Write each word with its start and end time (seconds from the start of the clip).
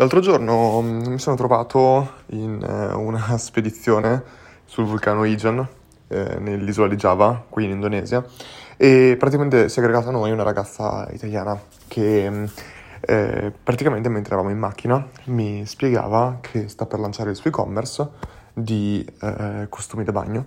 L'altro 0.00 0.20
giorno 0.20 0.80
mm, 0.80 1.06
mi 1.06 1.18
sono 1.18 1.34
trovato 1.34 2.08
in 2.26 2.62
eh, 2.62 2.94
una 2.94 3.34
spedizione 3.36 4.22
sul 4.64 4.84
vulcano 4.84 5.24
Ijan, 5.24 5.66
eh, 6.06 6.36
nell'isola 6.38 6.86
di 6.86 6.94
Java, 6.94 7.44
qui 7.48 7.64
in 7.64 7.70
Indonesia, 7.70 8.24
e 8.76 9.16
praticamente 9.18 9.68
si 9.68 9.80
è 9.80 9.82
aggregata 9.82 10.10
a 10.10 10.12
noi 10.12 10.30
una 10.30 10.44
ragazza 10.44 11.08
italiana 11.10 11.60
che 11.88 12.30
mm, 12.30 12.44
eh, 13.00 13.52
praticamente 13.60 14.08
mentre 14.08 14.34
eravamo 14.34 14.54
in 14.54 14.60
macchina 14.60 15.04
mi 15.24 15.66
spiegava 15.66 16.38
che 16.42 16.68
sta 16.68 16.86
per 16.86 17.00
lanciare 17.00 17.30
il 17.30 17.36
suo 17.36 17.50
e-commerce 17.50 18.08
di 18.52 19.04
eh, 19.20 19.66
costumi 19.68 20.04
da 20.04 20.12
bagno. 20.12 20.46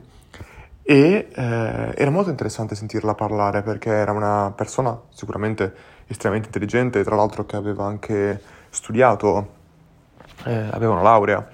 E 0.82 1.28
eh, 1.30 1.94
era 1.94 2.10
molto 2.10 2.30
interessante 2.30 2.74
sentirla 2.74 3.16
parlare 3.16 3.64
perché 3.64 3.90
era 3.90 4.14
una 4.14 4.54
persona 4.56 4.98
sicuramente 5.10 5.74
estremamente 6.08 6.48
intelligente, 6.48 7.04
tra 7.04 7.18
l'altro 7.18 7.46
che 7.46 7.58
aveva 7.58 7.84
anche 7.84 8.60
studiato, 8.72 9.60
eh, 10.45 10.70
aveva 10.72 10.94
una 10.94 11.04
laurea 11.04 11.48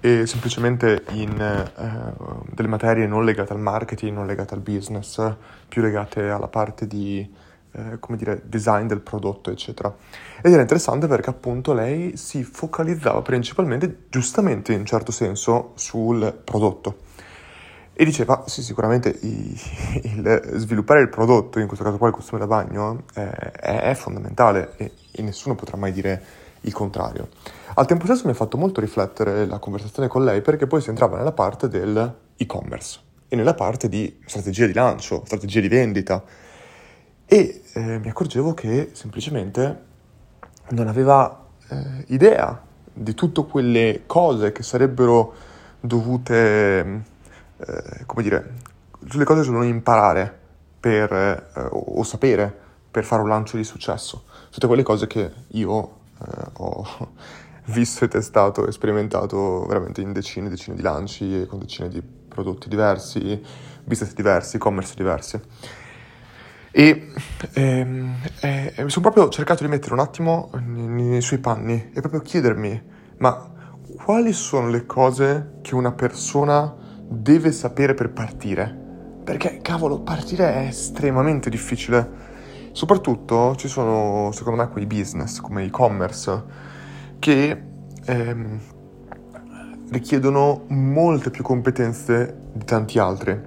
e 0.00 0.26
semplicemente 0.26 1.04
in 1.10 1.38
eh, 1.40 2.52
delle 2.52 2.68
materie 2.68 3.06
non 3.06 3.24
legate 3.24 3.52
al 3.52 3.60
marketing, 3.60 4.14
non 4.14 4.26
legate 4.26 4.54
al 4.54 4.60
business, 4.60 5.34
più 5.68 5.82
legate 5.82 6.30
alla 6.30 6.48
parte 6.48 6.86
di 6.86 7.42
eh, 7.76 7.98
come 7.98 8.16
dire, 8.16 8.42
design 8.44 8.86
del 8.86 9.00
prodotto, 9.00 9.50
eccetera. 9.50 9.92
Ed 10.42 10.52
era 10.52 10.60
interessante 10.60 11.06
perché 11.06 11.30
appunto 11.30 11.72
lei 11.72 12.16
si 12.16 12.44
focalizzava 12.44 13.20
principalmente, 13.22 14.04
giustamente 14.10 14.72
in 14.72 14.80
un 14.80 14.86
certo 14.86 15.10
senso, 15.10 15.72
sul 15.74 16.40
prodotto. 16.44 16.98
E 17.92 18.04
diceva, 18.04 18.44
sì, 18.46 18.62
sicuramente 18.62 19.08
i, 19.22 19.58
il 20.04 20.50
sviluppare 20.54 21.00
il 21.00 21.08
prodotto, 21.08 21.58
in 21.58 21.66
questo 21.66 21.84
caso 21.84 21.96
qua 21.96 22.08
il 22.08 22.14
costume 22.14 22.40
da 22.40 22.46
bagno, 22.46 23.04
eh, 23.14 23.30
è, 23.30 23.80
è, 23.80 23.94
fondamentale 23.94 24.74
e, 24.76 24.92
e, 25.10 25.22
nessuno 25.22 25.54
potrà 25.54 25.76
mai 25.76 25.92
dire 25.92 26.22
il 26.64 26.72
contrario. 26.72 27.28
Al 27.74 27.86
tempo 27.86 28.04
stesso 28.04 28.24
mi 28.26 28.32
ha 28.32 28.34
fatto 28.34 28.56
molto 28.56 28.80
riflettere 28.80 29.46
la 29.46 29.58
conversazione 29.58 30.08
con 30.08 30.24
lei 30.24 30.42
perché 30.42 30.66
poi 30.66 30.80
si 30.80 30.90
entrava 30.90 31.16
nella 31.16 31.32
parte 31.32 31.68
dell'e-commerce 31.68 33.00
e 33.28 33.36
nella 33.36 33.54
parte 33.54 33.88
di 33.88 34.20
strategia 34.26 34.66
di 34.66 34.72
lancio, 34.72 35.22
strategia 35.24 35.60
di 35.60 35.68
vendita 35.68 36.22
e 37.26 37.62
eh, 37.72 37.98
mi 37.98 38.08
accorgevo 38.08 38.54
che 38.54 38.90
semplicemente 38.92 39.82
non 40.70 40.88
aveva 40.88 41.46
eh, 41.68 42.04
idea 42.08 42.62
di 42.92 43.14
tutte 43.14 43.44
quelle 43.44 44.02
cose 44.06 44.52
che 44.52 44.62
sarebbero 44.62 45.34
dovute 45.80 47.02
eh, 47.56 48.04
come 48.06 48.22
dire, 48.22 48.52
sulle 49.08 49.24
cose 49.24 49.42
sono 49.42 49.62
imparare 49.62 50.38
per, 50.80 51.12
eh, 51.12 51.68
o 51.70 52.02
sapere 52.02 52.62
per 52.90 53.04
fare 53.04 53.22
un 53.22 53.28
lancio 53.28 53.56
di 53.56 53.64
successo. 53.64 54.24
Tutte 54.50 54.66
quelle 54.66 54.82
cose 54.82 55.06
che 55.06 55.32
io 55.48 56.02
eh, 56.20 56.50
ho 56.54 56.86
visto 57.66 58.04
e 58.04 58.08
testato 58.08 58.66
e 58.66 58.72
sperimentato 58.72 59.64
veramente 59.66 60.00
in 60.00 60.12
decine 60.12 60.46
e 60.46 60.50
decine 60.50 60.76
di 60.76 60.82
lanci 60.82 61.42
e 61.42 61.46
con 61.46 61.58
decine 61.58 61.88
di 61.88 62.02
prodotti 62.02 62.68
diversi, 62.68 63.42
business 63.84 64.14
diversi, 64.14 64.56
e-commerce 64.56 64.94
diversi. 64.96 65.40
E 66.76 67.12
ehm, 67.52 68.16
eh, 68.40 68.74
mi 68.78 68.90
sono 68.90 69.08
proprio 69.08 69.28
cercato 69.28 69.62
di 69.62 69.70
mettere 69.70 69.94
un 69.94 70.00
attimo 70.00 70.50
nei, 70.60 71.06
nei 71.08 71.20
suoi 71.20 71.38
panni 71.38 71.90
e 71.94 72.00
proprio 72.00 72.20
chiedermi, 72.20 72.82
ma 73.18 73.52
quali 74.02 74.32
sono 74.32 74.68
le 74.68 74.84
cose 74.84 75.58
che 75.62 75.76
una 75.76 75.92
persona 75.92 76.74
deve 77.08 77.52
sapere 77.52 77.94
per 77.94 78.10
partire. 78.10 78.82
Perché, 79.22 79.60
cavolo, 79.62 80.00
partire 80.00 80.52
è 80.52 80.66
estremamente 80.66 81.48
difficile. 81.48 82.23
Soprattutto 82.74 83.54
ci 83.54 83.68
sono, 83.68 84.32
secondo 84.32 84.60
me, 84.60 84.68
quei 84.68 84.84
business 84.84 85.38
come 85.38 85.62
e-commerce 85.62 86.42
che 87.20 87.62
ehm, 88.04 88.60
richiedono 89.90 90.64
molte 90.66 91.30
più 91.30 91.44
competenze 91.44 92.36
di 92.52 92.64
tanti 92.64 92.98
altri. 92.98 93.40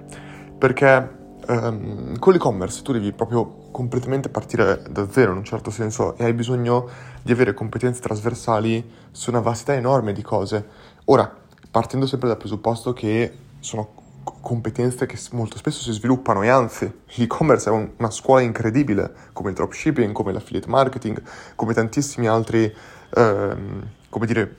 Perché 0.56 1.16
ehm, 1.46 2.18
con 2.18 2.32
l'e-commerce 2.32 2.80
tu 2.80 2.92
devi 2.92 3.12
proprio 3.12 3.68
completamente 3.70 4.30
partire 4.30 4.82
da 4.88 5.06
zero 5.10 5.32
in 5.32 5.36
un 5.36 5.44
certo 5.44 5.70
senso 5.70 6.16
e 6.16 6.24
hai 6.24 6.32
bisogno 6.32 6.88
di 7.20 7.30
avere 7.30 7.52
competenze 7.52 8.00
trasversali 8.00 8.82
su 9.10 9.28
una 9.28 9.40
vastità 9.40 9.74
enorme 9.74 10.14
di 10.14 10.22
cose. 10.22 10.66
Ora, 11.04 11.30
partendo 11.70 12.06
sempre 12.06 12.28
dal 12.28 12.38
presupposto 12.38 12.94
che 12.94 13.30
sono 13.60 14.07
competenze 14.40 15.06
che 15.06 15.18
molto 15.32 15.56
spesso 15.56 15.80
si 15.80 15.92
sviluppano 15.92 16.42
e 16.42 16.48
anzi 16.48 16.92
l'e-commerce 17.06 17.68
è 17.68 17.72
un, 17.72 17.90
una 17.96 18.10
scuola 18.10 18.40
incredibile 18.40 19.12
come 19.32 19.50
il 19.50 19.54
dropshipping, 19.54 20.12
come 20.12 20.32
l'affiliate 20.32 20.68
marketing, 20.68 21.22
come 21.54 21.74
tantissimi 21.74 22.26
altri 22.26 22.74
ehm, 23.14 23.90
come 24.08 24.26
dire, 24.26 24.56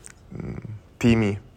temi. 0.98 1.48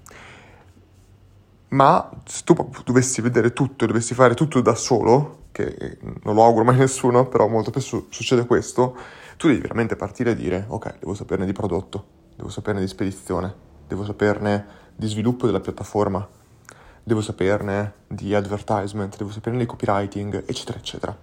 Ma 1.69 2.11
se 2.25 2.43
tu 2.45 2.71
dovessi 2.85 3.21
vedere 3.23 3.53
tutto 3.53 3.85
e 3.85 3.87
dovessi 3.87 4.15
fare 4.15 4.35
tutto 4.35 4.61
da 4.61 4.75
solo, 4.75 5.45
che 5.53 5.99
non 6.23 6.35
lo 6.35 6.45
auguro 6.45 6.65
mai 6.65 6.75
a 6.77 6.79
nessuno, 6.79 7.27
però 7.27 7.47
molto 7.49 7.71
spesso 7.71 8.07
succede 8.11 8.47
questo, 8.47 8.97
tu 9.37 9.49
devi 9.49 9.61
veramente 9.61 9.97
partire 9.97 10.33
e 10.33 10.37
dire 10.37 10.65
ok, 10.69 10.99
devo 10.99 11.15
saperne 11.15 11.47
di 11.47 11.53
prodotto, 11.53 12.05
devo 12.37 12.51
saperne 12.51 12.81
di 12.81 12.89
spedizione, 12.89 13.55
devo 13.87 14.05
saperne 14.05 14.81
di 14.95 15.07
sviluppo 15.07 15.47
della 15.47 15.61
piattaforma, 15.61 16.27
devo 17.03 17.21
saperne 17.21 17.95
di 18.07 18.35
advertisement, 18.35 19.17
devo 19.17 19.31
saperne 19.31 19.59
di 19.59 19.67
copywriting, 19.67 20.45
eccetera, 20.47 20.79
eccetera. 20.79 21.17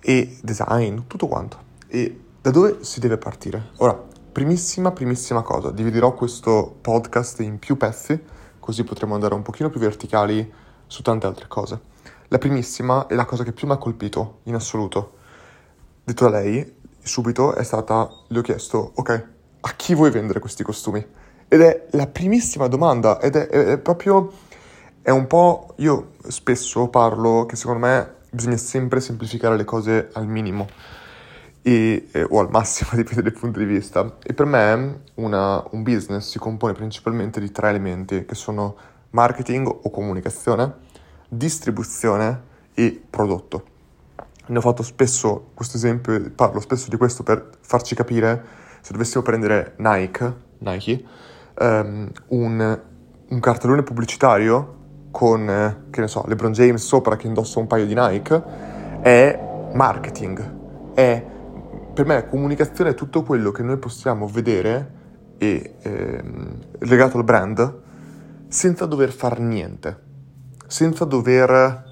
E 0.00 0.38
design, 0.42 1.00
tutto 1.06 1.26
quanto. 1.26 1.58
E 1.88 2.20
da 2.40 2.50
dove 2.50 2.84
si 2.84 3.00
deve 3.00 3.16
partire? 3.16 3.70
Ora, 3.78 3.94
primissima, 4.32 4.92
primissima 4.92 5.42
cosa, 5.42 5.70
dividerò 5.70 6.12
questo 6.12 6.76
podcast 6.80 7.40
in 7.40 7.58
più 7.58 7.76
pezzi, 7.76 8.22
così 8.60 8.84
potremo 8.84 9.14
andare 9.14 9.34
un 9.34 9.42
pochino 9.42 9.70
più 9.70 9.80
verticali 9.80 10.52
su 10.86 11.02
tante 11.02 11.26
altre 11.26 11.46
cose. 11.48 11.80
La 12.28 12.38
primissima 12.38 13.06
è 13.06 13.14
la 13.14 13.24
cosa 13.24 13.44
che 13.44 13.52
più 13.52 13.66
mi 13.66 13.74
ha 13.74 13.78
colpito 13.78 14.40
in 14.44 14.54
assoluto. 14.54 15.18
Detto 16.04 16.28
da 16.28 16.40
lei, 16.40 16.76
subito 17.00 17.54
è 17.54 17.62
stata, 17.62 18.08
le 18.28 18.38
ho 18.38 18.42
chiesto, 18.42 18.92
ok, 18.94 19.28
a 19.60 19.72
chi 19.76 19.94
vuoi 19.94 20.10
vendere 20.10 20.40
questi 20.40 20.62
costumi? 20.62 21.04
Ed 21.48 21.60
è 21.60 21.86
la 21.92 22.06
primissima 22.06 22.66
domanda, 22.66 23.20
ed 23.20 23.36
è, 23.36 23.46
è, 23.46 23.64
è 23.66 23.78
proprio 23.78 24.32
è 25.04 25.10
un 25.10 25.26
po'. 25.26 25.74
Io 25.76 26.12
spesso 26.28 26.88
parlo 26.88 27.44
che 27.44 27.56
secondo 27.56 27.86
me 27.86 28.14
bisogna 28.30 28.56
sempre 28.56 29.00
semplificare 29.00 29.54
le 29.54 29.64
cose 29.64 30.08
al 30.14 30.26
minimo 30.26 30.66
e, 31.60 32.08
eh, 32.10 32.26
o 32.26 32.40
al 32.40 32.48
massimo, 32.50 32.90
dipende 32.96 33.20
dal 33.20 33.38
punto 33.38 33.58
di 33.58 33.66
vista. 33.66 34.16
E 34.22 34.32
per 34.32 34.46
me 34.46 35.02
una, 35.16 35.62
un 35.72 35.82
business 35.82 36.30
si 36.30 36.38
compone 36.38 36.72
principalmente 36.72 37.38
di 37.38 37.52
tre 37.52 37.68
elementi 37.68 38.24
che 38.24 38.34
sono 38.34 38.76
marketing 39.10 39.66
o 39.68 39.90
comunicazione, 39.90 40.72
distribuzione 41.28 42.42
e 42.72 42.98
prodotto. 43.10 43.72
Ne 44.46 44.56
ho 44.56 44.62
fatto 44.62 44.82
spesso 44.82 45.50
questo 45.52 45.76
esempio, 45.76 46.30
parlo 46.30 46.60
spesso 46.60 46.88
di 46.88 46.96
questo 46.96 47.22
per 47.22 47.50
farci 47.60 47.94
capire 47.94 48.42
se 48.80 48.92
dovessimo 48.92 49.22
prendere 49.22 49.74
Nike, 49.76 50.34
Nike 50.58 51.04
um, 51.58 52.10
un, 52.28 52.80
un 53.28 53.40
cartellone 53.40 53.82
pubblicitario 53.82 54.82
con, 55.14 55.48
eh, 55.48 55.90
che 55.90 56.00
ne 56.00 56.08
so, 56.08 56.24
LeBron 56.26 56.50
James 56.50 56.84
sopra 56.84 57.14
che 57.14 57.28
indossa 57.28 57.60
un 57.60 57.68
paio 57.68 57.86
di 57.86 57.94
Nike, 57.94 58.42
è 59.00 59.70
marketing, 59.72 60.92
è 60.92 61.24
per 61.94 62.04
me 62.04 62.26
comunicazione 62.28 62.90
è 62.90 62.94
tutto 62.94 63.22
quello 63.22 63.52
che 63.52 63.62
noi 63.62 63.76
possiamo 63.76 64.26
vedere 64.26 65.02
e 65.38 65.76
ehm, 65.80 66.58
legato 66.80 67.16
al 67.16 67.22
brand 67.22 67.80
senza 68.48 68.86
dover 68.86 69.12
fare 69.12 69.40
niente, 69.40 70.00
senza 70.66 71.04
dover 71.04 71.84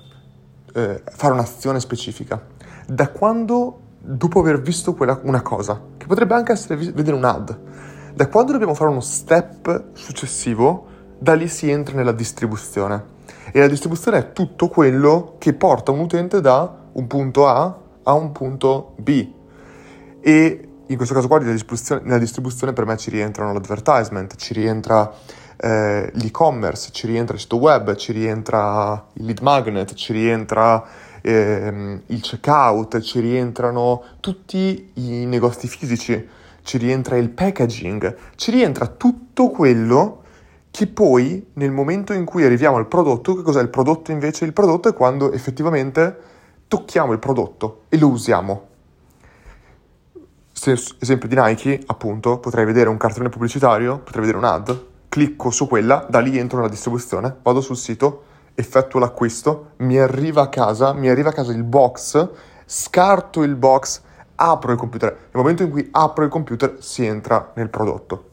eh, 0.75 1.03
fare 1.05 1.33
un'azione 1.33 1.79
specifica. 1.79 2.45
Da 2.89 3.11
quando, 3.11 3.83
dopo 4.01 4.41
aver 4.41 4.61
visto 4.61 4.95
quella, 4.95 5.21
una 5.23 5.43
cosa, 5.43 5.81
che 5.97 6.07
potrebbe 6.07 6.35
anche 6.35 6.51
essere 6.51 6.75
vedere 6.75 7.15
un 7.15 7.25
ad, 7.25 7.57
da 8.15 8.27
quando 8.27 8.51
dobbiamo 8.51 8.75
fare 8.75 8.91
uno 8.91 9.01
step 9.01 9.91
successivo, 9.93 10.91
da 11.23 11.35
lì 11.35 11.47
si 11.47 11.71
entra 11.71 11.95
nella 11.95 12.11
distribuzione. 12.11 13.21
E 13.53 13.61
la 13.61 13.69
distribuzione 13.69 14.19
è 14.19 14.33
tutto 14.33 14.67
quello 14.69 15.37
che 15.39 15.53
porta 15.53 15.93
un 15.93 16.01
utente 16.01 16.41
da 16.41 16.81
un 16.93 17.07
punto 17.07 17.47
A 17.47 17.79
a 18.03 18.13
un 18.15 18.33
punto 18.33 18.95
B. 18.97 19.29
E 20.21 20.69
in 20.85 20.97
questo 20.97 21.15
caso 21.15 21.29
qua 21.29 21.39
nella 21.39 21.53
distribuzione, 21.53 22.01
nella 22.03 22.19
distribuzione 22.19 22.73
per 22.73 22.87
me 22.87 22.97
ci 22.97 23.11
rientrano 23.11 23.53
l'advertisement, 23.53 24.35
ci 24.35 24.53
rientra 24.53 25.13
eh, 25.59 26.11
l'e-commerce, 26.13 26.91
ci 26.91 27.07
rientra 27.07 27.37
il 27.37 27.41
sito 27.41 27.57
web, 27.57 27.95
ci 27.95 28.11
rientra 28.11 29.07
il 29.13 29.25
lead 29.25 29.39
magnet, 29.43 29.95
ci 29.95 30.13
rientra 30.13 30.85
eh, 31.21 32.01
il 32.05 32.21
checkout, 32.21 32.99
ci 32.99 33.21
rientrano 33.21 34.03
tutti 34.19 34.91
i 34.95 35.25
negozi 35.27 35.69
fisici, 35.69 36.29
ci 36.63 36.79
rientra 36.79 37.17
il 37.17 37.31
packaging, 37.31 38.17
ci 38.35 38.51
rientra 38.51 38.89
tutto 38.89 39.51
quello 39.51 40.22
che 40.73 40.87
poi 40.87 41.51
nel 41.53 41.71
momento 41.71 42.15
in 42.15 42.25
cui 42.25 42.45
arriviamo 42.45 42.79
al 42.79 42.89
prodotto, 42.89 43.37
che 43.37 43.43
cos'è 43.43 43.61
il 43.61 43.69
prodotto 43.69 44.11
invece? 44.11 44.47
Il 44.47 44.55
prodotto 44.55 44.89
è 44.89 44.95
quando 44.95 45.31
effettivamente 45.31 46.17
tocchiamo 46.67 47.13
il 47.13 47.19
prodotto 47.19 47.83
e 47.91 47.99
lo 47.99 48.09
usiamo. 48.09 48.69
se, 50.51 50.73
esempio 50.99 51.29
di 51.29 51.37
Nike, 51.39 51.83
appunto, 51.87 52.39
potrei 52.39 52.65
vedere 52.65 52.89
un 52.89 52.97
cartone 52.97 53.29
pubblicitario, 53.29 53.99
potrei 53.99 54.23
vedere 54.23 54.39
un'ad, 54.39 54.87
clicco 55.11 55.51
su 55.51 55.69
quella, 55.69 56.07
da 56.09 56.21
lì 56.21 56.39
entro 56.39 56.57
nella 56.57 56.71
distribuzione, 56.71 57.37
vado 57.43 57.61
sul 57.61 57.77
sito, 57.77 58.23
effettuo 58.55 58.99
l'acquisto, 58.99 59.73
mi 59.79 59.99
arriva 59.99 60.41
a 60.41 60.49
casa, 60.49 60.95
mi 60.95 61.11
arriva 61.11 61.29
a 61.29 61.33
casa 61.33 61.53
il 61.53 61.65
box, 61.65 62.31
scarto 62.65 63.43
il 63.43 63.57
box, 63.57 64.01
apro 64.37 64.73
il 64.73 64.79
computer. 64.79 65.11
Nel 65.11 65.43
momento 65.43 65.65
in 65.65 65.71
cui 65.71 65.87
apro 65.91 66.25
il 66.25 66.31
computer 66.31 66.77
si 66.79 67.05
entra 67.05 67.53
nel 67.57 67.69
prodotto. 67.69 68.31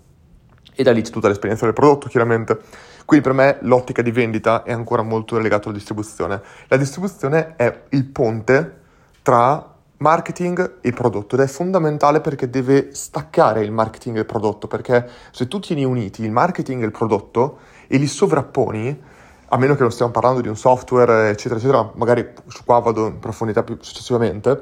E 0.79 0.83
da 0.83 0.93
lì 0.93 1.01
c'è 1.01 1.11
tutta 1.11 1.27
l'esperienza 1.27 1.65
del 1.65 1.73
prodotto, 1.73 2.07
chiaramente. 2.07 2.57
Quindi 3.03 3.27
per 3.27 3.35
me 3.35 3.57
l'ottica 3.63 4.01
di 4.01 4.11
vendita 4.11 4.63
è 4.63 4.71
ancora 4.71 5.01
molto 5.01 5.37
legata 5.37 5.67
alla 5.67 5.75
distribuzione. 5.75 6.41
La 6.69 6.77
distribuzione 6.77 7.57
è 7.57 7.81
il 7.89 8.05
ponte 8.05 8.77
tra 9.21 9.75
marketing 9.97 10.77
e 10.79 10.93
prodotto 10.93 11.35
ed 11.35 11.41
è 11.41 11.47
fondamentale 11.47 12.21
perché 12.21 12.49
deve 12.49 12.93
staccare 12.93 13.61
il 13.61 13.73
marketing 13.73 14.15
e 14.15 14.19
il 14.19 14.25
prodotto, 14.25 14.67
perché 14.67 15.05
se 15.31 15.49
tu 15.49 15.59
tieni 15.59 15.83
uniti 15.83 16.23
il 16.23 16.31
marketing 16.31 16.81
e 16.81 16.85
il 16.85 16.91
prodotto 16.91 17.57
e 17.85 17.97
li 17.97 18.07
sovrapponi, 18.07 19.01
a 19.49 19.57
meno 19.57 19.75
che 19.75 19.81
non 19.81 19.91
stiamo 19.91 20.13
parlando 20.13 20.39
di 20.39 20.47
un 20.47 20.55
software, 20.55 21.27
eccetera, 21.27 21.59
eccetera, 21.59 21.91
magari 21.95 22.25
su 22.47 22.63
qua 22.63 22.79
vado 22.79 23.07
in 23.07 23.19
profondità 23.19 23.63
più 23.63 23.75
successivamente, 23.81 24.61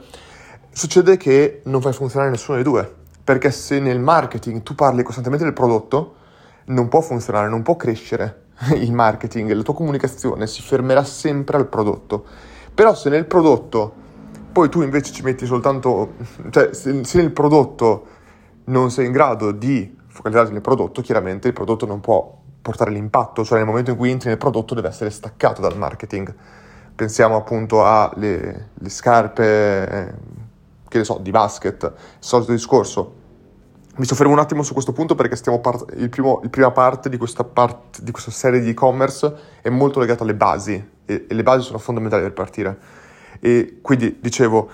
succede 0.72 1.16
che 1.16 1.62
non 1.66 1.80
fai 1.80 1.94
funzionare 1.94 2.32
nessuno 2.32 2.56
dei 2.56 2.66
due, 2.66 3.06
perché 3.28 3.52
se 3.52 3.82
nel 3.82 4.00
marketing 4.00 4.64
tu 4.64 4.74
parli 4.74 5.04
costantemente 5.04 5.44
del 5.44 5.54
prodotto, 5.54 6.16
non 6.68 6.88
può 6.88 7.02
funzionare, 7.02 7.50
non 7.50 7.62
può 7.62 7.76
crescere 7.76 8.44
il 8.76 8.94
marketing, 8.94 9.52
la 9.52 9.64
tua 9.64 9.74
comunicazione 9.74 10.48
si 10.48 10.62
fermerà 10.62 11.04
sempre 11.04 11.58
al 11.58 11.68
prodotto. 11.68 12.24
Però 12.74 12.96
se 12.96 13.10
nel 13.10 13.26
prodotto 13.26 13.94
poi 14.54 14.70
tu 14.70 14.82
invece 14.82 15.12
ci 15.12 15.24
metti 15.24 15.46
soltanto, 15.46 16.14
cioè 16.52 16.74
se, 16.74 17.04
se 17.04 17.18
nel 17.18 17.32
prodotto 17.32 18.06
non 18.68 18.92
sei 18.92 19.08
in 19.08 19.12
grado 19.12 19.52
di 19.52 19.94
focalizzarti 20.08 20.54
nel 20.54 20.62
prodotto, 20.62 21.02
chiaramente 21.02 21.50
il 21.50 21.54
prodotto 21.54 21.86
non 21.86 22.00
può 22.00 22.34
portare 22.62 22.92
l'impatto, 22.92 23.44
cioè 23.44 23.58
nel 23.58 23.68
momento 23.68 23.92
in 23.92 23.98
cui 23.98 24.10
entri 24.10 24.30
nel 24.30 24.38
prodotto 24.38 24.74
deve 24.74 24.88
essere 24.88 25.10
staccato 25.10 25.60
dal 25.60 25.78
marketing. 25.78 26.34
Pensiamo 26.96 27.36
appunto 27.36 27.86
alle 27.86 28.70
scarpe, 28.86 30.16
che 30.88 30.98
ne 30.98 31.04
so, 31.04 31.20
di 31.22 31.32
basket, 31.32 31.94
solito 32.20 32.52
discorso. 32.52 33.26
Mi 33.98 34.06
soffermo 34.06 34.34
un 34.34 34.40
attimo 34.40 34.62
su 34.62 34.74
questo 34.74 34.94
punto 34.94 35.16
perché 35.16 35.36
stiamo 35.36 35.60
part- 35.60 35.94
il, 35.98 36.10
primo, 36.10 36.40
il 36.44 36.50
prima 36.50 36.72
parte 36.72 37.10
di 37.10 37.18
questa, 37.18 37.44
part- 37.44 38.02
di 38.02 38.12
questa 38.12 38.30
serie 38.30 38.60
di 38.60 38.70
e-commerce 38.70 39.34
è 39.62 39.70
molto 39.70 40.00
legata 40.00 40.24
alle 40.24 40.36
basi 40.36 40.74
e, 41.06 41.26
e 41.28 41.34
le 41.34 41.44
basi 41.44 41.66
sono 41.66 41.80
fondamentali 41.80 42.22
per 42.22 42.34
partire. 42.34 42.78
E 43.40 43.80
quindi 43.82 44.20
dicevo, 44.22 44.70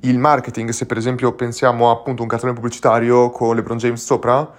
il 0.00 0.18
marketing, 0.18 0.70
se 0.70 0.86
per 0.86 0.96
esempio 0.96 1.32
pensiamo 1.34 1.90
appunto 1.90 2.20
a 2.20 2.22
un 2.22 2.30
cartone 2.30 2.52
pubblicitario 2.52 3.30
con 3.30 3.54
LeBron 3.54 3.76
James 3.76 4.02
sopra 4.02 4.50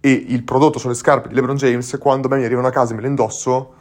e 0.00 0.10
il 0.10 0.44
prodotto 0.44 0.78
sono 0.78 0.92
le 0.92 0.98
scarpe 0.98 1.28
di 1.28 1.34
LeBron 1.34 1.56
James, 1.56 1.96
quando 1.98 2.28
a 2.28 2.30
me 2.30 2.38
mi 2.38 2.44
arrivano 2.44 2.68
a 2.68 2.70
casa 2.70 2.92
e 2.92 2.96
me 2.96 3.02
le 3.02 3.08
indosso, 3.08 3.74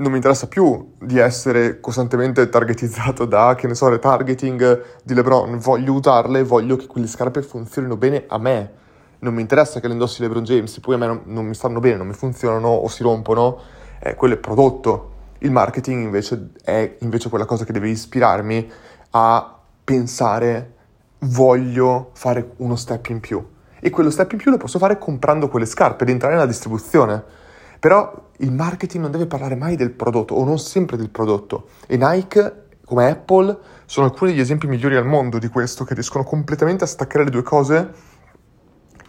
non 0.00 0.10
mi 0.10 0.16
interessa 0.16 0.48
più 0.48 0.94
di 0.98 1.18
essere 1.18 1.78
costantemente 1.78 2.48
targetizzato 2.48 3.26
da, 3.26 3.54
che 3.54 3.66
ne 3.66 3.74
so, 3.74 3.88
retargeting 3.88 4.82
di 5.02 5.14
LeBron. 5.14 5.58
Voglio 5.58 5.92
usarle, 5.92 6.42
voglio 6.42 6.76
che 6.76 6.86
quelle 6.86 7.06
scarpe 7.06 7.42
funzionino 7.42 7.96
bene 7.96 8.24
a 8.26 8.38
me. 8.38 8.72
Non 9.20 9.34
mi 9.34 9.42
interessa 9.42 9.78
che 9.78 9.86
le 9.86 9.92
indossi 9.92 10.22
LeBron 10.22 10.42
James, 10.42 10.80
poi 10.80 10.94
a 10.94 10.98
me 10.98 11.06
non, 11.06 11.20
non 11.26 11.44
mi 11.44 11.54
stanno 11.54 11.80
bene, 11.80 11.96
non 11.96 12.06
mi 12.06 12.14
funzionano 12.14 12.68
o 12.68 12.88
si 12.88 13.02
rompono, 13.02 13.58
eh, 14.00 14.14
quello 14.14 14.34
è 14.34 14.38
prodotto. 14.38 15.08
Il 15.40 15.50
marketing 15.50 16.02
invece 16.02 16.52
è 16.62 16.96
invece 17.00 17.28
quella 17.28 17.44
cosa 17.44 17.64
che 17.64 17.72
deve 17.72 17.90
ispirarmi 17.90 18.70
a 19.10 19.58
pensare 19.84 20.74
voglio 21.20 22.10
fare 22.14 22.52
uno 22.56 22.76
step 22.76 23.08
in 23.08 23.20
più. 23.20 23.46
E 23.78 23.90
quello 23.90 24.10
step 24.10 24.32
in 24.32 24.38
più 24.38 24.50
lo 24.50 24.56
posso 24.56 24.78
fare 24.78 24.96
comprando 24.96 25.48
quelle 25.48 25.66
scarpe 25.66 26.04
ed 26.04 26.10
entrare 26.10 26.34
nella 26.34 26.46
distribuzione. 26.46 27.48
Però 27.80 28.28
il 28.36 28.52
marketing 28.52 29.02
non 29.02 29.10
deve 29.10 29.26
parlare 29.26 29.56
mai 29.56 29.74
del 29.74 29.90
prodotto 29.90 30.34
o 30.34 30.44
non 30.44 30.58
sempre 30.58 30.96
del 30.96 31.10
prodotto. 31.10 31.70
E 31.86 31.96
Nike, 31.96 32.66
come 32.84 33.08
Apple, 33.08 33.58
sono 33.86 34.06
alcuni 34.06 34.30
degli 34.30 34.40
esempi 34.40 34.66
migliori 34.66 34.96
al 34.96 35.06
mondo 35.06 35.38
di 35.38 35.48
questo, 35.48 35.84
che 35.84 35.94
riescono 35.94 36.22
completamente 36.22 36.84
a 36.84 36.86
staccare 36.86 37.24
le 37.24 37.30
due 37.30 37.42
cose. 37.42 37.92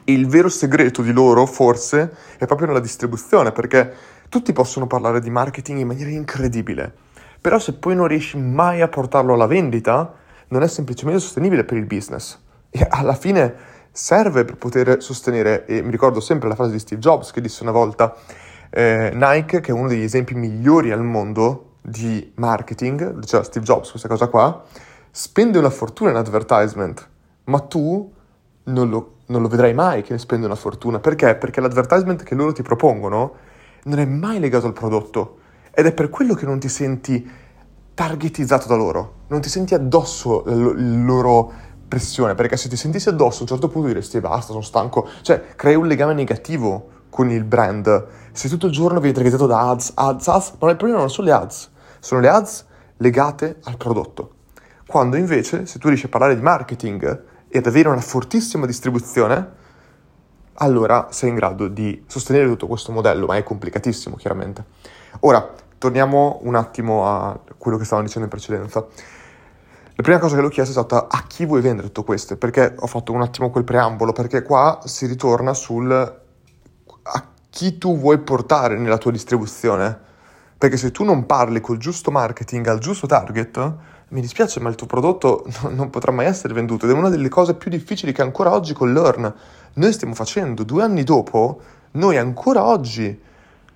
E 0.03 0.13
il 0.13 0.25
vero 0.27 0.50
segreto 0.50 1.01
di 1.01 1.12
loro, 1.12 1.45
forse, 1.45 2.15
è 2.38 2.45
proprio 2.45 2.68
nella 2.68 2.79
distribuzione, 2.79 3.51
perché 3.51 3.94
tutti 4.29 4.53
possono 4.53 4.88
parlare 4.88 5.19
di 5.19 5.29
marketing 5.29 5.79
in 5.79 5.88
maniera 5.88 6.09
incredibile, 6.09 6.91
però 7.41 7.59
se 7.59 7.73
poi 7.73 7.95
non 7.95 8.07
riesci 8.07 8.38
mai 8.38 8.79
a 8.79 8.88
portarlo 8.88 9.33
alla 9.33 9.45
vendita, 9.45 10.13
non 10.47 10.63
è 10.63 10.68
semplicemente 10.69 11.19
sostenibile 11.19 11.65
per 11.65 11.75
il 11.75 11.85
business. 11.85 12.39
E 12.69 12.88
alla 12.89 13.13
fine 13.13 13.53
serve 13.91 14.45
per 14.45 14.56
poter 14.56 15.03
sostenere, 15.03 15.65
e 15.65 15.81
mi 15.81 15.91
ricordo 15.91 16.21
sempre 16.21 16.47
la 16.47 16.56
frase 16.56 16.71
di 16.71 16.79
Steve 16.79 17.01
Jobs 17.01 17.31
che 17.31 17.41
disse 17.41 17.62
una 17.63 17.73
volta, 17.73 18.15
eh, 18.71 19.12
Nike, 19.13 19.59
che 19.59 19.71
è 19.71 19.73
uno 19.73 19.89
degli 19.89 20.03
esempi 20.03 20.33
migliori 20.33 20.91
al 20.91 21.03
mondo 21.03 21.75
di 21.81 22.31
marketing, 22.35 23.19
diceva 23.19 23.44
Steve 23.44 23.65
Jobs 23.65 23.89
questa 23.89 24.07
cosa 24.07 24.27
qua, 24.27 24.63
spende 25.12 25.57
una 25.57 25.69
fortuna 25.69 26.12
in 26.12 26.15
advertisement, 26.15 27.07
ma 27.45 27.59
tu 27.59 28.12
non 28.63 28.89
lo, 28.89 29.15
non 29.27 29.41
lo 29.41 29.47
vedrai 29.50 29.73
mai 29.73 30.03
che 30.03 30.13
ne 30.13 30.19
spende 30.19 30.45
una 30.45 30.56
fortuna. 30.56 31.00
Perché? 31.00 31.35
Perché 31.35 31.59
l'advertisement 31.59 32.23
che 32.23 32.33
loro 32.33 32.53
ti 32.53 32.62
propongono 32.62 33.33
non 33.83 34.00
è 34.00 34.06
mai 34.06 34.39
legato 34.39 34.68
al 34.68 34.73
prodotto 34.73 35.39
ed 35.71 35.85
è 35.85 35.94
per 35.94 36.09
quello 36.09 36.33
che 36.33 36.45
non 36.45 36.59
ti 36.59 36.69
senti 36.69 37.29
targetizzato 37.94 38.68
da 38.68 38.75
loro, 38.75 39.13
non 39.27 39.41
ti 39.41 39.50
senti 39.50 39.73
addosso 39.73 40.44
la 40.45 40.53
loro 40.75 41.51
pressione, 41.88 42.35
perché 42.35 42.56
se 42.56 42.69
ti 42.69 42.77
sentissi 42.77 43.09
addosso 43.09 43.39
a 43.39 43.41
un 43.41 43.47
certo 43.47 43.68
punto 43.68 43.88
diresti 43.88 44.19
basta, 44.21 44.53
sono 44.53 44.62
stanco, 44.62 45.09
cioè 45.23 45.56
crei 45.56 45.75
un 45.75 45.88
legame 45.88 46.13
negativo 46.13 47.00
con 47.11 47.29
il 47.29 47.43
brand. 47.43 48.07
Se 48.31 48.49
tutto 48.49 48.65
il 48.65 48.71
giorno 48.71 48.99
vieni 48.99 49.13
targetizzato 49.13 49.45
da 49.45 49.69
ads, 49.69 49.91
ads, 49.93 50.27
ads, 50.27 50.53
ma 50.59 50.71
il 50.71 50.77
problema 50.77 50.97
non 50.97 51.11
sono 51.11 51.27
le 51.27 51.33
ads, 51.33 51.69
sono 51.99 52.21
le 52.21 52.29
ads 52.29 52.65
legate 52.97 53.57
al 53.65 53.77
prodotto. 53.77 54.35
Quando 54.87 55.17
invece, 55.17 55.67
se 55.67 55.77
tu 55.77 55.89
riesci 55.89 56.07
a 56.07 56.09
parlare 56.09 56.35
di 56.35 56.41
marketing 56.41 57.23
e 57.47 57.57
ad 57.57 57.67
avere 57.67 57.89
una 57.89 58.01
fortissima 58.01 58.65
distribuzione, 58.65 59.59
allora 60.55 61.07
sei 61.11 61.29
in 61.29 61.35
grado 61.35 61.67
di 61.67 62.03
sostenere 62.07 62.47
tutto 62.47 62.67
questo 62.67 62.91
modello, 62.91 63.25
ma 63.25 63.35
è 63.35 63.43
complicatissimo 63.43 64.15
chiaramente. 64.15 64.63
Ora, 65.21 65.53
torniamo 65.77 66.39
un 66.43 66.55
attimo 66.55 67.07
a 67.07 67.37
quello 67.57 67.77
che 67.77 67.83
stavamo 67.83 68.07
dicendo 68.07 68.27
in 68.27 68.33
precedenza. 68.33 68.85
La 69.95 70.03
prima 70.03 70.19
cosa 70.19 70.35
che 70.35 70.41
l'ho 70.41 70.49
chiesto 70.49 70.71
è 70.71 70.83
stata 70.83 71.07
a 71.09 71.25
chi 71.27 71.45
vuoi 71.45 71.61
vendere 71.61 71.87
tutto 71.87 72.03
questo? 72.03 72.37
Perché 72.37 72.75
ho 72.77 72.87
fatto 72.87 73.11
un 73.11 73.21
attimo 73.21 73.49
quel 73.49 73.63
preambolo, 73.63 74.13
perché 74.13 74.43
qua 74.43 74.79
si 74.85 75.05
ritorna 75.05 75.53
sul 75.53 76.19
chi 77.51 77.77
tu 77.77 77.99
vuoi 77.99 78.17
portare 78.19 78.77
nella 78.77 78.97
tua 78.97 79.11
distribuzione. 79.11 80.09
Perché 80.57 80.77
se 80.77 80.91
tu 80.91 81.03
non 81.03 81.25
parli 81.25 81.59
col 81.59 81.77
giusto 81.77 82.09
marketing 82.09 82.65
al 82.67 82.79
giusto 82.79 83.07
target, 83.07 83.73
mi 84.09 84.21
dispiace, 84.21 84.59
ma 84.61 84.69
il 84.69 84.75
tuo 84.75 84.87
prodotto 84.87 85.45
non 85.69 85.89
potrà 85.89 86.11
mai 86.11 86.27
essere 86.27 86.53
venduto 86.53 86.85
ed 86.85 86.91
è 86.91 86.95
una 86.95 87.09
delle 87.09 87.29
cose 87.29 87.55
più 87.55 87.69
difficili 87.69 88.13
che 88.13 88.21
ancora 88.21 88.53
oggi 88.53 88.73
con 88.73 88.93
Learn 88.93 89.33
noi 89.73 89.93
stiamo 89.93 90.13
facendo. 90.13 90.63
Due 90.63 90.81
anni 90.81 91.03
dopo, 91.03 91.61
noi 91.91 92.17
ancora 92.17 92.63
oggi 92.63 93.19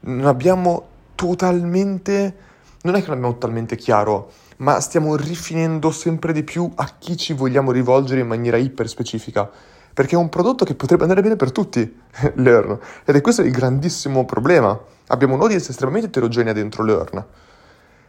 non 0.01 0.25
abbiamo 0.25 0.87
totalmente, 1.15 2.35
non 2.83 2.95
è 2.95 2.99
che 2.99 3.07
non 3.07 3.17
abbiamo 3.17 3.33
totalmente 3.33 3.75
chiaro, 3.75 4.31
ma 4.57 4.79
stiamo 4.79 5.15
rifinendo 5.17 5.91
sempre 5.91 6.31
di 6.31 6.43
più 6.43 6.71
a 6.75 6.93
chi 6.97 7.17
ci 7.17 7.33
vogliamo 7.33 7.71
rivolgere 7.71 8.21
in 8.21 8.27
maniera 8.27 8.55
iper 8.55 8.87
specifica. 8.87 9.49
Perché 9.95 10.15
è 10.15 10.17
un 10.17 10.27
prodotto 10.27 10.65
che 10.65 10.75
potrebbe 10.75 11.03
andare 11.03 11.21
bene 11.21 11.37
per 11.37 11.53
tutti, 11.53 12.01
Learn. 12.35 12.77
Ed 13.05 13.15
è 13.15 13.21
questo 13.21 13.43
il 13.43 13.51
grandissimo 13.51 14.25
problema. 14.25 14.77
Abbiamo 15.07 15.35
un'audience 15.35 15.71
estremamente 15.71 16.07
eterogenea 16.07 16.51
dentro 16.51 16.83
Learn. 16.83 17.25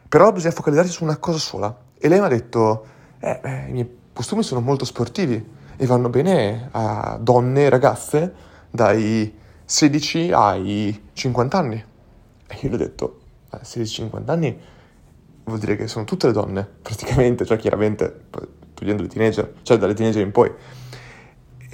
Però 0.08 0.32
bisogna 0.32 0.52
focalizzarsi 0.52 0.90
su 0.90 1.04
una 1.04 1.16
cosa 1.18 1.38
sola. 1.38 1.76
E 1.96 2.08
lei 2.08 2.18
mi 2.18 2.24
ha 2.24 2.28
detto, 2.28 2.86
eh, 3.20 3.38
beh, 3.40 3.66
i 3.68 3.72
miei 3.72 3.98
costumi 4.12 4.42
sono 4.42 4.60
molto 4.60 4.84
sportivi 4.84 5.54
e 5.76 5.86
vanno 5.86 6.08
bene 6.08 6.70
a 6.72 7.18
donne 7.20 7.66
e 7.66 7.68
ragazze 7.68 8.34
dai 8.68 9.32
16 9.64 10.32
ai 10.32 11.08
50 11.12 11.56
anni. 11.56 11.84
E 12.48 12.58
io 12.62 12.68
gli 12.68 12.74
ho 12.74 12.78
detto, 12.78 13.20
16-50 13.52 14.30
anni 14.30 14.60
vuol 15.44 15.58
dire 15.60 15.76
che 15.76 15.86
sono 15.86 16.04
tutte 16.04 16.26
le 16.26 16.32
donne, 16.32 16.68
praticamente, 16.82 17.44
cioè 17.44 17.56
chiaramente, 17.56 18.24
togliendo 18.74 19.02
le 19.02 19.08
teenager, 19.08 19.52
cioè 19.62 19.78
dalle 19.78 19.94
teenager 19.94 20.22
in 20.22 20.32
poi. 20.32 20.52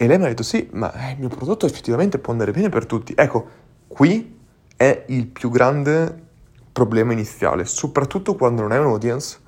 E 0.03 0.09
lei 0.09 0.19
mi 0.19 0.25
ha 0.25 0.29
detto, 0.29 0.43
sì, 0.43 0.69
ma 0.73 0.93
eh, 0.95 1.13
il 1.13 1.21
mio 1.21 1.29
prodotto 1.29 1.65
effettivamente 1.65 2.19
può 2.19 2.33
andare 2.33 2.51
bene 2.51 2.69
per 2.71 2.87
tutti. 2.87 3.13
Ecco, 3.17 3.47
qui 3.87 4.37
è 4.77 5.05
il 5.07 5.29
più 5.29 5.49
grande 5.49 6.27
problema 6.73 7.13
iniziale, 7.13 7.65
soprattutto 7.65 8.35
quando 8.35 8.63
non 8.63 8.73
hai 8.73 8.79
un 8.79 8.87
audience, 8.87 9.39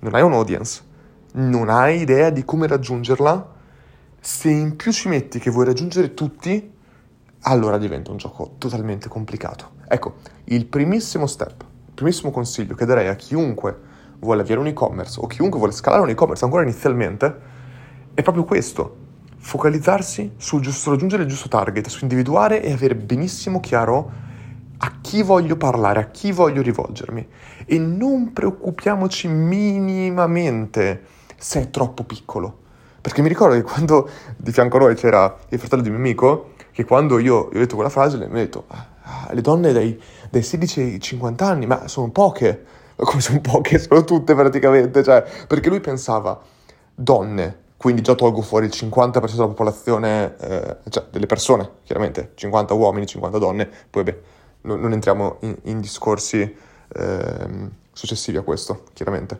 non 0.00 0.16
hai 0.16 0.22
un 0.22 0.32
audience, 0.32 0.82
non 1.34 1.68
hai 1.68 2.00
idea 2.00 2.30
di 2.30 2.44
come 2.44 2.66
raggiungerla 2.66 3.52
se 4.18 4.50
in 4.50 4.74
più 4.74 4.90
ci 4.90 5.06
metti 5.06 5.38
che 5.38 5.50
vuoi 5.50 5.66
raggiungere 5.66 6.12
tutti, 6.12 6.72
allora 7.42 7.78
diventa 7.78 8.10
un 8.10 8.16
gioco 8.16 8.56
totalmente 8.58 9.08
complicato. 9.08 9.74
Ecco, 9.86 10.16
il 10.46 10.66
primissimo 10.66 11.28
step, 11.28 11.62
il 11.86 11.94
primissimo 11.94 12.32
consiglio 12.32 12.74
che 12.74 12.84
darei 12.84 13.06
a 13.06 13.14
chiunque 13.14 13.78
vuole 14.18 14.42
avere 14.42 14.58
un 14.58 14.66
e-commerce 14.66 15.20
o 15.20 15.28
chiunque 15.28 15.60
vuole 15.60 15.72
scalare 15.72 16.02
un 16.02 16.08
e-commerce 16.08 16.44
ancora 16.44 16.64
inizialmente 16.64 17.52
è 18.12 18.22
proprio 18.22 18.42
questo. 18.42 19.02
Focalizzarsi 19.44 20.32
sul 20.38 20.62
giusto 20.62 20.90
raggiungere 20.90 21.24
il 21.24 21.28
giusto 21.28 21.48
target, 21.48 21.88
su 21.88 21.98
individuare 22.00 22.62
e 22.62 22.72
avere 22.72 22.94
benissimo 22.94 23.60
chiaro 23.60 24.10
a 24.78 24.92
chi 25.02 25.22
voglio 25.22 25.56
parlare, 25.56 26.00
a 26.00 26.10
chi 26.10 26.32
voglio 26.32 26.62
rivolgermi 26.62 27.28
e 27.66 27.78
non 27.78 28.32
preoccupiamoci 28.32 29.28
minimamente 29.28 31.02
se 31.36 31.60
è 31.60 31.70
troppo 31.70 32.04
piccolo. 32.04 32.60
Perché 33.02 33.20
mi 33.20 33.28
ricordo 33.28 33.54
che 33.54 33.62
quando 33.62 34.08
di 34.38 34.50
fianco 34.50 34.78
a 34.78 34.80
noi 34.80 34.94
c'era 34.94 35.36
il 35.50 35.58
fratello 35.58 35.82
di 35.82 35.90
mio 35.90 35.98
amico, 35.98 36.52
che 36.72 36.86
quando 36.86 37.18
io 37.18 37.50
gli 37.52 37.56
ho 37.56 37.60
detto 37.60 37.74
quella 37.74 37.90
frase, 37.90 38.16
mi 38.16 38.24
ha 38.24 38.28
detto, 38.28 38.64
ah, 38.68 39.28
le 39.30 39.42
donne 39.42 39.74
dai, 39.74 40.00
dai 40.30 40.42
16 40.42 40.80
ai 40.80 41.00
50 41.00 41.46
anni, 41.46 41.66
ma 41.66 41.86
sono 41.86 42.10
poche. 42.10 42.64
Come 42.96 43.20
sono 43.20 43.42
poche? 43.42 43.78
Sono 43.78 44.04
tutte 44.04 44.34
praticamente. 44.34 45.02
Cioè, 45.02 45.22
perché 45.46 45.68
lui 45.68 45.80
pensava, 45.80 46.40
donne, 46.94 47.63
quindi 47.84 48.00
già 48.00 48.14
tolgo 48.14 48.40
fuori 48.40 48.64
il 48.64 48.72
50% 48.74 49.32
della 49.32 49.46
popolazione, 49.46 50.36
eh, 50.40 50.76
cioè 50.88 51.04
delle 51.10 51.26
persone, 51.26 51.68
chiaramente, 51.82 52.30
50 52.34 52.72
uomini, 52.72 53.04
50 53.04 53.36
donne, 53.36 53.68
poi 53.90 54.04
beh, 54.04 54.20
non, 54.62 54.80
non 54.80 54.94
entriamo 54.94 55.36
in, 55.40 55.54
in 55.64 55.80
discorsi 55.80 56.40
eh, 56.40 57.46
successivi 57.92 58.38
a 58.38 58.40
questo, 58.40 58.84
chiaramente. 58.94 59.38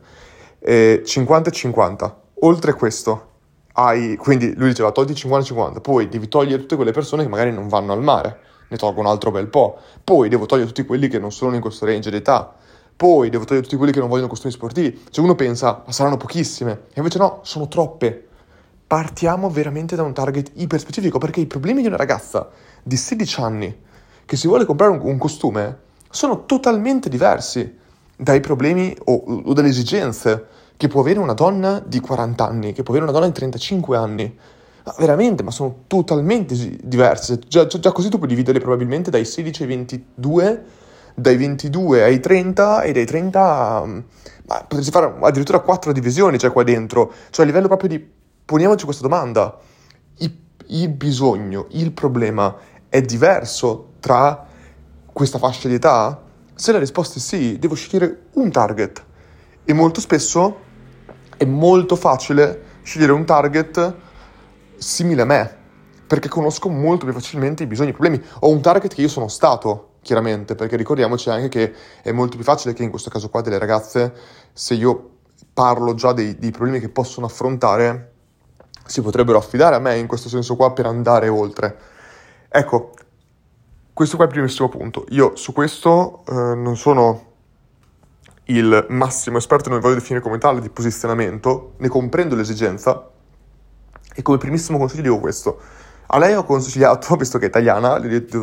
Eh, 0.59 1.01
50 1.07 1.49
e 1.49 1.53
50. 1.55 2.21
Oltre 2.41 2.75
questo, 2.75 3.29
hai, 3.73 4.15
quindi 4.17 4.55
lui 4.57 4.69
diceva 4.69 4.91
togli 4.91 5.13
50-50, 5.13 5.81
poi 5.81 6.11
devi 6.11 6.29
togliere 6.29 6.61
tutte 6.61 6.77
quelle 6.77 6.93
persone 6.93 7.23
che 7.23 7.31
magari 7.31 7.51
non 7.51 7.69
vanno 7.69 7.95
al 7.95 8.03
mare, 8.03 8.41
ne 8.69 8.77
tolgo 8.77 9.01
un 9.01 9.07
altro 9.07 9.31
bel 9.31 9.47
po', 9.47 9.79
poi 10.05 10.29
devo 10.29 10.45
togliere 10.45 10.69
tutti 10.69 10.85
quelli 10.85 11.09
che 11.09 11.19
non 11.19 11.33
sono 11.33 11.55
in 11.55 11.63
questo 11.63 11.87
range 11.87 12.11
d'età, 12.11 12.55
poi 12.95 13.31
devo 13.31 13.45
togliere 13.45 13.65
tutti 13.65 13.79
quelli 13.79 13.93
che 13.93 14.01
non 14.01 14.09
vogliono 14.11 14.29
costumi 14.29 14.53
sportivi. 14.53 15.03
Cioè 15.09 15.25
uno 15.25 15.35
pensa, 15.35 15.83
ma 15.87 15.93
saranno 15.93 16.19
pochissime, 16.19 16.83
e 16.93 16.99
invece 16.99 17.17
no, 17.17 17.41
sono 17.43 17.69
troppe. 17.69 18.29
Partiamo 18.87 19.51
veramente 19.51 19.97
da 19.97 20.03
un 20.03 20.13
target 20.13 20.53
iper 20.55 20.79
specifico, 20.79 21.19
perché 21.19 21.41
i 21.41 21.47
problemi 21.47 21.81
di 21.81 21.87
una 21.87 21.97
ragazza 21.97 22.49
di 22.83 22.97
16 22.97 23.41
anni 23.41 23.77
che 24.25 24.37
si 24.37 24.47
vuole 24.47 24.65
comprare 24.65 24.93
un, 24.93 25.01
un 25.03 25.19
costume 25.19 25.79
sono 26.11 26.45
totalmente 26.47 27.09
diversi 27.09 27.79
dai 28.17 28.41
problemi 28.41 28.97
o, 29.05 29.25
o 29.45 29.53
dalle 29.53 29.69
esigenze 29.69 30.47
che 30.77 30.89
può 30.89 31.01
avere 31.01 31.19
una 31.19 31.35
donna 31.35 31.83
di 31.85 32.01
40 32.01 32.47
anni, 32.47 32.73
che 32.73 32.83
può 32.83 32.95
avere 32.95 33.11
una 33.11 33.19
donna 33.19 33.31
di 33.31 33.37
35 33.37 33.97
anni. 33.97 34.39
Ma 34.85 34.95
veramente, 34.99 35.43
ma 35.43 35.51
sono 35.51 35.85
totalmente 35.87 36.55
diverse. 36.83 37.39
Già, 37.39 37.67
già, 37.67 37.93
così 37.93 38.11
tu 38.11 38.19
puoi 38.19 38.29
dividere 38.29 38.59
probabilmente 38.59 39.11
dai 39.11 39.25
16 39.25 39.63
ai 39.63 39.69
22, 39.69 40.65
dai 41.15 41.37
22 41.37 42.03
ai 42.03 42.21
30 42.21 42.83
e 42.83 42.93
dai 42.93 43.07
30... 43.07 43.83
Mm, 43.87 43.99
ma 44.47 44.57
potresti 44.69 44.91
fare 44.91 45.15
addirittura 45.21 45.61
quattro 45.61 45.93
divisioni, 45.93 46.39
cioè 46.39 46.53
qua 46.53 46.65
dentro. 46.65 47.13
Cioè 47.31 47.45
a 47.45 47.49
livello 47.49 47.67
proprio 47.69 47.89
di... 47.89 48.11
Poniamoci 48.47 48.85
questa 48.85 49.03
domanda. 49.03 49.59
Il, 50.19 50.37
il 50.67 50.91
bisogno, 50.91 51.67
il 51.71 51.93
problema 51.93 52.55
è 52.91 53.01
diverso 53.01 53.93
tra 54.01 54.47
questa 55.11 55.39
fascia 55.39 55.67
di 55.67 55.75
età? 55.75 56.21
Se 56.55 56.71
la 56.71 56.79
risposta 56.79 57.19
è 57.19 57.23
sì, 57.23 57.59
devo 57.59 57.75
scegliere 57.75 58.27
un 58.33 58.51
target. 58.51 59.03
E 59.65 59.73
molto 59.73 60.03
spesso 60.03 60.59
è 61.39 61.47
molto 61.47 61.97
facile 61.97 62.65
scegliere 62.83 63.13
un 63.13 63.25
target 63.25 63.95
simile 64.77 65.23
a 65.23 65.25
me, 65.25 65.57
perché 66.07 66.29
conosco 66.29 66.69
molto 66.69 67.07
più 67.07 67.15
facilmente 67.15 67.63
i 67.63 67.67
bisogni 67.67 67.89
e 67.89 67.93
i 67.93 67.97
problemi. 67.97 68.23
Ho 68.41 68.51
un 68.51 68.61
target 68.61 68.93
che 68.93 69.01
io 69.01 69.09
sono 69.09 69.29
stato, 69.29 69.95
chiaramente, 70.03 70.55
perché 70.55 70.77
ricordiamoci 70.77 71.31
anche 71.31 71.49
che 71.49 71.75
è 72.03 72.13
molto 72.13 72.37
più 72.37 72.45
facile 72.45 72.75
che 72.75 72.83
in 72.83 72.91
questo 72.91 73.09
caso 73.09 73.31
qua 73.31 73.41
delle 73.41 73.59
ragazze, 73.59 74.13
se 74.53 74.75
io 74.75 75.13
parlo 75.55 75.95
già 75.95 76.13
dei, 76.13 76.37
dei 76.37 76.51
problemi 76.51 76.79
che 76.79 76.91
possono 76.91 77.25
affrontare, 77.25 78.13
si 78.87 79.01
potrebbero 79.03 79.39
affidare 79.39 79.77
a 79.77 79.79
me 79.79 79.97
in 79.97 80.07
questo 80.07 80.29
senso 80.29 80.57
qua 80.57 80.73
per 80.73 80.87
andare 80.87 81.29
oltre. 81.29 81.77
Ecco, 82.49 82.93
questo 83.93 84.17
qua 84.17 84.25
è 84.25 84.29
il 84.29 84.35
primissimo 84.35 84.69
punto. 84.69 85.07
Io 85.11 85.37
su 85.37 85.53
questo 85.53 86.23
eh, 86.29 86.33
non 86.33 86.77
sono 86.77 87.33
il 88.47 88.87
massimo 88.91 89.39
esperto, 89.39 89.69
non 89.69 89.79
mi 89.79 89.85
voglio 89.85 89.97
definire 89.97 90.23
come 90.23 90.39
tale, 90.39 90.61
di 90.61 90.69
posizionamento, 90.69 91.75
ne 91.79 91.89
comprendo 91.89 92.35
l'esigenza 92.35 93.11
e 94.15 94.23
come 94.23 94.39
primissimo 94.39 94.79
consiglio 94.79 95.03
dico 95.03 95.19
questo. 95.19 95.59
A 96.07 96.19
lei 96.19 96.35
ho 96.35 96.45
consigliato, 96.45 97.15
visto 97.17 97.39
che 97.39 97.47
è 97.47 97.49
italiana, 97.49 98.01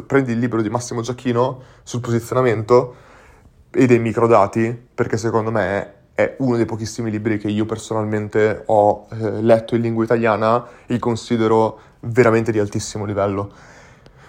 prendi 0.07 0.31
il 0.31 0.39
libro 0.39 0.61
di 0.61 0.69
Massimo 0.69 1.01
Giacchino 1.01 1.61
sul 1.83 2.01
posizionamento 2.01 2.95
e 3.69 3.85
dei 3.85 3.99
microdati, 3.99 4.87
perché 4.93 5.17
secondo 5.17 5.51
me 5.51 5.99
è 6.13 6.35
uno 6.39 6.55
dei 6.55 6.65
pochissimi 6.65 7.09
libri 7.09 7.37
che 7.37 7.47
io 7.47 7.65
personalmente 7.65 8.63
ho 8.65 9.07
eh, 9.11 9.41
letto 9.41 9.75
in 9.75 9.81
lingua 9.81 10.03
italiana 10.03 10.65
e 10.85 10.99
considero 10.99 11.79
veramente 12.01 12.51
di 12.51 12.59
altissimo 12.59 13.05
livello. 13.05 13.51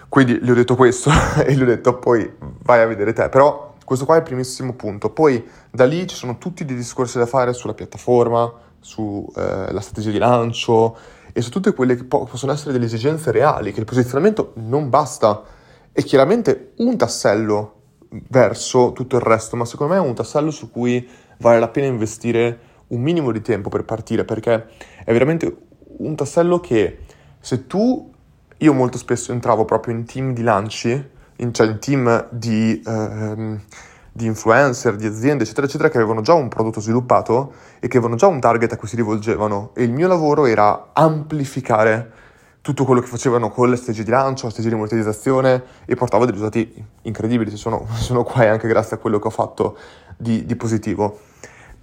Quindi 0.09 0.39
gli 0.41 0.49
ho 0.49 0.53
detto 0.53 0.75
questo 0.75 1.09
e 1.43 1.53
gli 1.53 1.61
ho 1.61 1.65
detto 1.65 1.97
poi 1.97 2.31
vai 2.63 2.81
a 2.81 2.85
vedere 2.85 3.13
te. 3.13 3.29
Però 3.29 3.75
questo 3.83 4.05
qua 4.05 4.15
è 4.15 4.19
il 4.19 4.23
primissimo 4.23 4.73
punto. 4.73 5.09
Poi 5.09 5.43
da 5.71 5.85
lì 5.85 6.07
ci 6.07 6.15
sono 6.15 6.37
tutti 6.37 6.65
dei 6.65 6.75
discorsi 6.75 7.17
da 7.17 7.25
fare 7.25 7.53
sulla 7.53 7.73
piattaforma, 7.73 8.51
sulla 8.79 9.67
eh, 9.69 9.81
strategia 9.81 10.11
di 10.11 10.17
lancio 10.17 10.95
e 11.31 11.41
su 11.41 11.49
tutte 11.49 11.73
quelle 11.73 11.95
che 11.95 12.03
po- 12.03 12.25
possono 12.25 12.51
essere 12.51 12.71
delle 12.71 12.85
esigenze 12.85 13.31
reali, 13.31 13.71
che 13.73 13.79
il 13.79 13.85
posizionamento 13.85 14.53
non 14.55 14.89
basta. 14.89 15.43
È 15.91 16.03
chiaramente 16.03 16.73
un 16.77 16.95
tassello 16.97 17.81
verso 18.29 18.91
tutto 18.91 19.15
il 19.15 19.21
resto, 19.21 19.55
ma 19.55 19.65
secondo 19.65 19.93
me 19.93 19.99
è 19.99 20.03
un 20.03 20.13
tassello 20.13 20.51
su 20.51 20.69
cui 20.69 21.07
vale 21.43 21.59
la 21.59 21.67
pena 21.67 21.87
investire 21.87 22.59
un 22.87 23.01
minimo 23.01 23.31
di 23.31 23.41
tempo 23.41 23.69
per 23.69 23.83
partire, 23.83 24.23
perché 24.23 24.65
è 25.03 25.11
veramente 25.11 25.55
un 25.97 26.15
tassello 26.15 26.59
che 26.59 26.99
se 27.39 27.67
tu 27.67 28.11
io 28.57 28.73
molto 28.73 28.97
spesso 28.97 29.33
entravo 29.33 29.65
proprio 29.65 29.93
in 29.93 30.05
team 30.05 30.33
di 30.33 30.41
lanci, 30.41 31.09
in, 31.37 31.53
cioè 31.53 31.67
in 31.67 31.79
team 31.79 32.27
di, 32.31 32.81
ehm, 32.85 33.59
di, 34.11 34.25
influencer, 34.25 34.95
di 34.95 35.05
aziende, 35.05 35.43
eccetera, 35.43 35.67
eccetera, 35.67 35.89
che 35.89 35.97
avevano 35.97 36.21
già 36.21 36.33
un 36.33 36.47
prodotto 36.47 36.79
sviluppato 36.79 37.53
e 37.79 37.87
che 37.89 37.97
avevano 37.97 38.15
già 38.15 38.27
un 38.27 38.39
target 38.39 38.71
a 38.71 38.77
cui 38.77 38.87
si 38.87 38.95
rivolgevano. 38.95 39.71
E 39.75 39.83
il 39.83 39.91
mio 39.91 40.07
lavoro 40.07 40.45
era 40.45 40.91
amplificare 40.93 42.11
tutto 42.61 42.85
quello 42.85 43.01
che 43.01 43.07
facevano 43.07 43.49
con 43.49 43.69
le 43.69 43.75
strategie 43.75 44.05
di 44.05 44.11
lancio, 44.11 44.45
le 44.45 44.51
strategie 44.51 44.69
di 44.69 44.81
monetizzazione 44.81 45.63
e 45.85 45.95
portavo 45.95 46.23
dei 46.23 46.33
risultati 46.33 46.85
incredibili. 47.01 47.57
Sono, 47.57 47.85
sono 47.99 48.23
qua 48.23 48.49
anche 48.49 48.69
grazie 48.69 48.95
a 48.95 48.99
quello 48.99 49.19
che 49.19 49.27
ho 49.27 49.31
fatto 49.31 49.77
di, 50.17 50.45
di 50.45 50.55
positivo. 50.55 51.19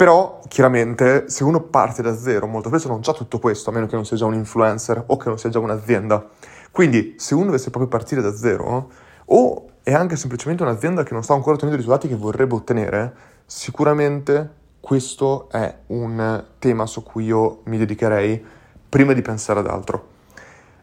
Però 0.01 0.41
chiaramente 0.49 1.29
se 1.29 1.45
uno 1.45 1.61
parte 1.61 2.01
da 2.01 2.17
zero, 2.17 2.47
molto 2.47 2.69
spesso 2.69 2.89
non 2.89 3.01
c'ha 3.03 3.13
tutto 3.13 3.39
questo, 3.39 3.69
a 3.69 3.73
meno 3.75 3.87
che 3.87 3.97
non 3.97 4.07
sia 4.07 4.17
già 4.17 4.25
un 4.25 4.35
influencer 4.35 5.05
o 5.07 5.17
che 5.17 5.29
non 5.29 5.39
sia 5.39 5.51
già 5.51 5.59
un'azienda. 5.59 6.27
Quindi 6.71 7.17
se 7.19 7.35
uno 7.35 7.47
dovesse 7.47 7.69
proprio 7.69 7.91
partire 7.91 8.23
da 8.23 8.35
zero, 8.35 8.91
o 9.27 9.71
è 9.83 9.93
anche 9.93 10.17
semplicemente 10.17 10.63
un'azienda 10.63 11.03
che 11.03 11.13
non 11.13 11.23
sta 11.23 11.35
ancora 11.35 11.57
ottenendo 11.57 11.79
i 11.79 11.85
risultati 11.85 12.09
che 12.09 12.17
vorrebbe 12.17 12.55
ottenere, 12.55 13.15
sicuramente 13.45 14.59
questo 14.81 15.51
è 15.51 15.77
un 15.89 16.45
tema 16.59 16.87
su 16.87 17.03
cui 17.03 17.25
io 17.25 17.61
mi 17.65 17.77
dedicherei 17.77 18.43
prima 18.89 19.13
di 19.13 19.21
pensare 19.21 19.61
ad 19.61 19.67
altro. 19.67 20.07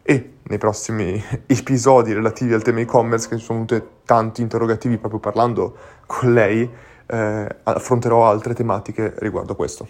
E 0.02 0.34
nei 0.42 0.58
prossimi 0.58 1.22
episodi 1.46 2.12
relativi 2.12 2.54
al 2.54 2.62
tema 2.62 2.80
e-commerce, 2.80 3.28
che 3.28 3.36
ci 3.36 3.44
sono 3.44 3.64
venuti 3.64 3.86
tanti 4.04 4.42
interrogativi 4.42 4.96
proprio 4.96 5.20
parlando 5.20 5.76
con 6.06 6.32
lei, 6.32 6.70
eh, 7.08 7.56
affronterò 7.64 8.28
altre 8.28 8.54
tematiche 8.54 9.14
riguardo 9.18 9.54
questo. 9.56 9.88